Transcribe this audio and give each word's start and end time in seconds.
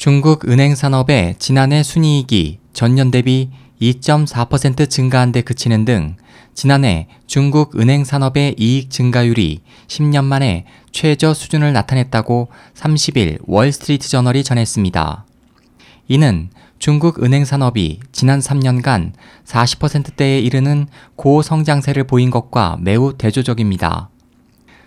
중국 0.00 0.48
은행 0.48 0.74
산업의 0.74 1.34
지난해 1.38 1.82
순이익이 1.82 2.58
전년 2.72 3.10
대비 3.10 3.50
2.4% 3.82 4.88
증가한 4.88 5.30
데 5.30 5.42
그치는 5.42 5.84
등 5.84 6.16
지난해 6.54 7.06
중국 7.26 7.78
은행 7.78 8.04
산업의 8.06 8.54
이익 8.58 8.88
증가율이 8.88 9.60
10년 9.88 10.24
만에 10.24 10.64
최저 10.90 11.34
수준을 11.34 11.74
나타냈다고 11.74 12.48
30일 12.74 13.40
월스트리트 13.46 14.08
저널이 14.08 14.42
전했습니다. 14.42 15.26
이는 16.08 16.48
중국 16.78 17.22
은행 17.22 17.44
산업이 17.44 18.00
지난 18.10 18.40
3년간 18.40 19.12
40%대에 19.44 20.40
이르는 20.40 20.86
고성장세를 21.16 22.04
보인 22.04 22.30
것과 22.30 22.78
매우 22.80 23.18
대조적입니다. 23.18 24.08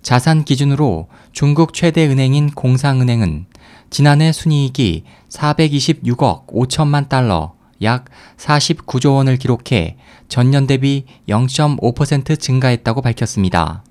자산 0.04 0.44
기준으로 0.44 1.08
중국 1.32 1.74
최대 1.74 2.06
은행인 2.06 2.52
공상은행은 2.52 3.46
지난해 3.90 4.34
순이익이 4.34 5.06
426억 5.30 6.48
5천만 6.48 7.08
달러, 7.08 7.54
약 7.82 8.06
49조 8.38 9.16
원을 9.16 9.38
기록해 9.38 9.96
전년 10.28 10.68
대비 10.68 11.06
0.5% 11.30 12.38
증가했다고 12.38 13.02
밝혔습니다. 13.02 13.84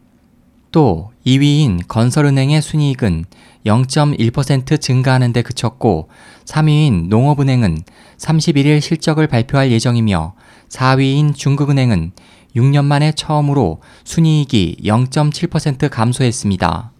또 0.70 1.10
2위인 1.26 1.86
건설은행의 1.88 2.60
순이익은 2.60 3.24
0.1% 3.64 4.80
증가하는 4.80 5.32
데 5.32 5.40
그쳤고 5.40 6.08
3위인 6.44 7.08
농업은행은 7.08 7.82
31일 8.18 8.80
실적을 8.80 9.28
발표할 9.28 9.70
예정이며 9.70 10.34
4위인 10.68 11.34
중국은행은 11.34 12.12
6년 12.56 12.84
만에 12.84 13.12
처음으로 13.12 13.80
순이익이 14.04 14.78
0.7% 14.84 15.90
감소했습니다. 15.90 16.92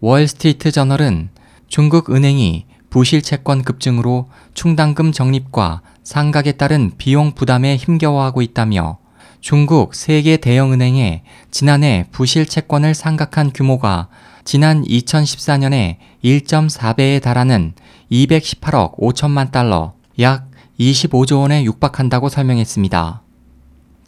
월스트리트 0.00 0.70
저널은 0.70 1.30
중국 1.66 2.10
은행이 2.10 2.66
부실 2.90 3.22
채권 3.22 3.62
급증으로 3.62 4.28
충당금 4.54 5.12
적립과 5.12 5.82
상각에 6.02 6.52
따른 6.52 6.92
비용 6.96 7.32
부담에 7.32 7.76
힘겨워하고 7.76 8.40
있다며 8.40 8.98
중국 9.40 9.94
세계 9.94 10.36
대형은행의 10.36 11.22
지난해 11.50 12.06
부실 12.10 12.46
채권을 12.46 12.94
상각한 12.94 13.52
규모가 13.52 14.08
지난 14.44 14.82
2014년에 14.84 15.96
1.4배에 16.24 17.20
달하는 17.22 17.74
218억 18.10 18.98
5천만 18.98 19.52
달러, 19.52 19.92
약 20.20 20.50
25조 20.80 21.40
원에 21.40 21.64
육박한다고 21.64 22.28
설명했습니다. 22.28 23.27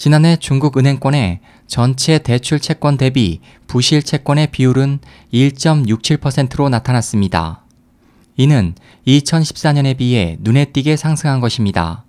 지난해 0.01 0.37
중국 0.37 0.79
은행권의 0.79 1.41
전체 1.67 2.17
대출 2.17 2.59
채권 2.59 2.97
대비 2.97 3.41
부실 3.67 4.03
채권의 4.03 4.47
비율은 4.47 5.01
1.67%로 5.31 6.70
나타났습니다. 6.70 7.67
이는 8.39 8.75
2014년에 9.06 9.98
비해 9.98 10.39
눈에 10.41 10.65
띄게 10.65 10.97
상승한 10.97 11.41
것입니다. 11.41 12.06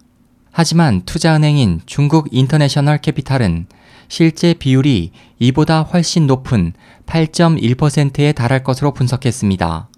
하지만 0.53 1.01
투자은행인 1.01 1.81
중국 1.85 2.29
인터내셔널 2.31 2.99
캐피탈은 2.99 3.65
실제 4.07 4.53
비율이 4.53 5.11
이보다 5.39 5.81
훨씬 5.81 6.27
높은 6.27 6.71
8.1%에 7.07 8.31
달할 8.31 8.63
것으로 8.63 8.93
분석했습니다. 8.93 9.90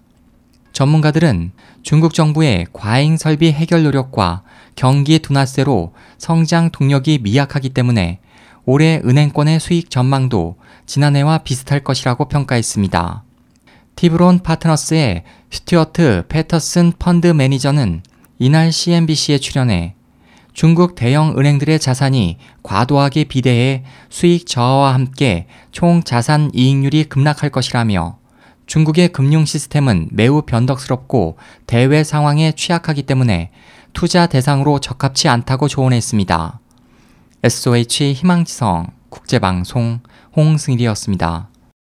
전문가들은 0.74 1.52
중국 1.82 2.14
정부의 2.14 2.66
과잉 2.72 3.16
설비 3.16 3.52
해결 3.52 3.84
노력과 3.84 4.42
경기 4.74 5.20
둔화세로 5.20 5.94
성장 6.18 6.70
동력이 6.70 7.20
미약하기 7.22 7.70
때문에 7.70 8.18
올해 8.66 9.00
은행권의 9.04 9.60
수익 9.60 9.88
전망도 9.88 10.56
지난해와 10.86 11.38
비슷할 11.38 11.84
것이라고 11.84 12.26
평가했습니다. 12.26 13.22
티브론 13.94 14.40
파트너스의 14.40 15.22
스튜어트 15.48 16.24
패터슨 16.28 16.92
펀드 16.98 17.28
매니저는 17.28 18.02
이날 18.40 18.72
CNBC에 18.72 19.38
출연해 19.38 19.94
중국 20.54 20.96
대형 20.96 21.38
은행들의 21.38 21.78
자산이 21.78 22.38
과도하게 22.64 23.24
비대해 23.24 23.84
수익 24.10 24.48
저하와 24.48 24.92
함께 24.92 25.46
총 25.70 26.02
자산 26.02 26.50
이익률이 26.52 27.04
급락할 27.04 27.50
것이라며 27.50 28.23
중국의 28.66 29.08
금융 29.08 29.44
시스템은 29.44 30.08
매우 30.12 30.42
변덕스럽고 30.42 31.36
대외 31.66 32.02
상황에 32.04 32.52
취약하기 32.52 33.02
때문에 33.02 33.50
투자 33.92 34.26
대상으로 34.26 34.80
적합치 34.80 35.28
않다고 35.28 35.68
조언했습니다. 35.68 36.60
SOH 37.42 38.14
희망지성 38.14 38.88
국제방송 39.10 40.00
홍승일이었습니다. 40.36 41.48